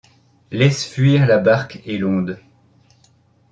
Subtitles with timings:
[0.49, 2.39] Laisse fuir la barque et l'onde!